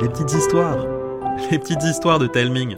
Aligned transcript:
les 0.00 0.08
petites 0.08 0.32
histoires, 0.32 0.78
les 1.50 1.58
petites 1.58 1.82
histoires 1.82 2.18
de 2.18 2.26
Telming. 2.26 2.76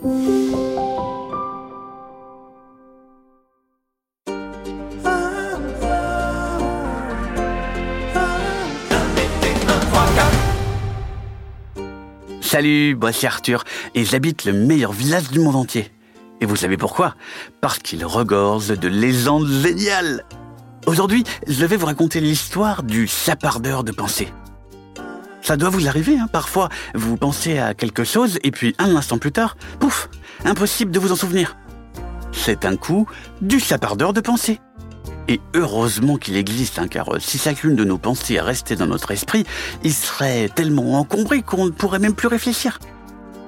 Salut, 12.40 12.96
moi 12.96 13.12
c'est 13.12 13.26
Arthur 13.26 13.62
et 13.94 14.04
j'habite 14.04 14.44
le 14.46 14.52
meilleur 14.52 14.92
village 14.92 15.30
du 15.30 15.38
monde 15.38 15.56
entier. 15.56 15.92
Et 16.40 16.46
vous 16.46 16.56
savez 16.56 16.76
pourquoi? 16.76 17.14
Parce 17.60 17.78
qu'il 17.78 18.04
regorge 18.04 18.68
de 18.68 18.88
légendes 18.88 19.48
géniales. 19.48 20.24
Aujourd'hui, 20.86 21.24
je 21.46 21.64
vais 21.64 21.76
vous 21.76 21.86
raconter 21.86 22.20
l'histoire 22.20 22.82
du 22.82 23.06
sapardeur 23.06 23.84
de 23.84 23.92
pensée. 23.92 24.28
Ça 25.46 25.56
doit 25.56 25.68
vous 25.68 25.86
arriver, 25.86 26.18
hein, 26.18 26.26
parfois. 26.26 26.70
Vous 26.96 27.16
pensez 27.16 27.58
à 27.58 27.72
quelque 27.72 28.02
chose 28.02 28.40
et 28.42 28.50
puis 28.50 28.74
un 28.80 28.96
instant 28.96 29.16
plus 29.16 29.30
tard, 29.30 29.56
pouf, 29.78 30.10
impossible 30.44 30.90
de 30.90 30.98
vous 30.98 31.12
en 31.12 31.14
souvenir. 31.14 31.56
C'est 32.32 32.64
un 32.64 32.74
coup 32.74 33.06
du 33.40 33.60
sapardeur 33.60 34.12
de 34.12 34.20
pensée. 34.20 34.58
Et 35.28 35.40
heureusement 35.54 36.16
qu'il 36.16 36.36
existe, 36.36 36.80
hein, 36.80 36.88
car 36.88 37.10
si 37.20 37.38
chacune 37.38 37.76
de 37.76 37.84
nos 37.84 37.96
pensées 37.96 38.40
restait 38.40 38.74
dans 38.74 38.88
notre 38.88 39.12
esprit, 39.12 39.44
il 39.84 39.94
serait 39.94 40.48
tellement 40.48 40.98
encombré 40.98 41.42
qu'on 41.42 41.66
ne 41.66 41.70
pourrait 41.70 42.00
même 42.00 42.14
plus 42.14 42.26
réfléchir. 42.26 42.80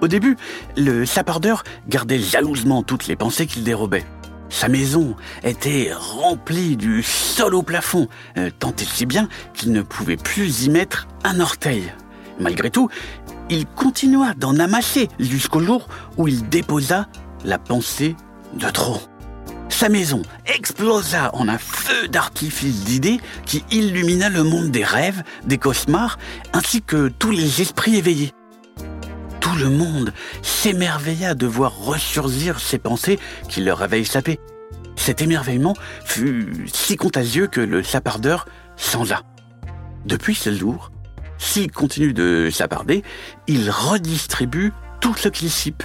Au 0.00 0.06
début, 0.06 0.36
le 0.76 1.04
sapardeur 1.04 1.64
gardait 1.88 2.20
jalousement 2.20 2.84
toutes 2.84 3.08
les 3.08 3.16
pensées 3.16 3.48
qu'il 3.48 3.64
dérobait. 3.64 4.06
Sa 4.50 4.68
maison 4.68 5.14
était 5.42 5.90
remplie 5.92 6.76
du 6.76 7.02
sol 7.02 7.54
au 7.54 7.62
plafond, 7.62 8.08
euh, 8.36 8.50
tant 8.58 8.72
et 8.72 8.84
si 8.84 9.06
bien 9.06 9.28
qu'il 9.54 9.72
ne 9.72 9.82
pouvait 9.82 10.16
plus 10.16 10.64
y 10.64 10.70
mettre 10.70 11.06
un 11.24 11.40
orteil. 11.40 11.92
Malgré 12.40 12.70
tout, 12.70 12.88
il 13.50 13.66
continua 13.66 14.34
d'en 14.34 14.58
amasser 14.58 15.08
jusqu'au 15.18 15.60
jour 15.60 15.88
où 16.16 16.28
il 16.28 16.48
déposa 16.48 17.08
la 17.44 17.58
pensée 17.58 18.16
de 18.54 18.68
trop. 18.70 19.00
Sa 19.68 19.88
maison 19.88 20.22
explosa 20.46 21.30
en 21.34 21.48
un 21.48 21.58
feu 21.58 22.08
d'artifice 22.08 22.84
d'idées 22.84 23.20
qui 23.44 23.64
illumina 23.70 24.28
le 24.28 24.42
monde 24.42 24.70
des 24.70 24.84
rêves, 24.84 25.22
des 25.44 25.58
cauchemars, 25.58 26.18
ainsi 26.52 26.82
que 26.82 27.08
tous 27.08 27.30
les 27.30 27.60
esprits 27.60 27.96
éveillés. 27.96 28.32
Le 29.58 29.70
monde 29.70 30.12
s'émerveilla 30.42 31.34
de 31.34 31.46
voir 31.46 31.76
ressurgir 31.76 32.60
ces 32.60 32.78
pensées 32.78 33.18
qui 33.48 33.60
leur 33.60 33.82
avaient 33.82 34.00
échappé. 34.00 34.38
Cet 34.94 35.20
émerveillement 35.20 35.74
fut 36.04 36.66
si 36.72 36.96
contagieux 36.96 37.48
que 37.48 37.60
le 37.60 37.82
sapardeur 37.82 38.46
s'enla. 38.76 39.22
Depuis 40.06 40.36
ce 40.36 40.54
jour, 40.54 40.92
s'il 41.38 41.72
continue 41.72 42.12
de 42.12 42.50
saparder, 42.52 43.02
il 43.48 43.68
redistribue 43.68 44.72
tout 45.00 45.14
ce 45.16 45.28
qu'il 45.28 45.50
cipe 45.50 45.82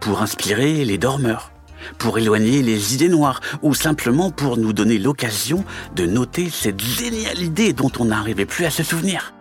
pour 0.00 0.22
inspirer 0.22 0.84
les 0.84 0.98
dormeurs, 0.98 1.52
pour 1.98 2.16
éloigner 2.16 2.62
les 2.62 2.94
idées 2.94 3.08
noires 3.08 3.40
ou 3.62 3.74
simplement 3.74 4.30
pour 4.30 4.56
nous 4.56 4.72
donner 4.72 4.98
l'occasion 4.98 5.64
de 5.96 6.06
noter 6.06 6.48
cette 6.48 6.80
géniale 6.80 7.42
idée 7.42 7.72
dont 7.72 7.90
on 7.98 8.04
n'arrivait 8.04 8.46
plus 8.46 8.66
à 8.66 8.70
se 8.70 8.84
souvenir. 8.84 9.32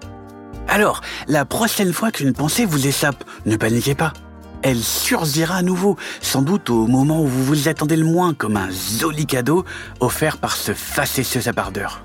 Alors, 0.70 1.02
la 1.28 1.46
prochaine 1.46 1.94
fois 1.94 2.12
qu'une 2.12 2.34
pensée 2.34 2.64
vous 2.64 2.86
échappe, 2.86 3.24
ne 3.48 3.56
paniquez 3.56 3.96
pas. 3.96 4.14
Elle 4.62 4.78
surgira 4.78 5.56
à 5.56 5.62
nouveau, 5.64 5.98
sans 6.22 6.44
doute 6.44 6.70
au 6.70 6.86
moment 6.86 7.24
où 7.24 7.28
vous 7.28 7.44
vous 7.44 7.68
attendez 7.68 7.96
le 7.96 8.06
moins, 8.06 8.36
comme 8.36 8.56
un 8.56 8.70
joli 8.70 9.26
cadeau 9.26 9.66
offert 10.00 10.38
par 10.38 10.56
ce 10.56 10.74
facétieux 10.74 11.42
sapardeur. 11.42 12.04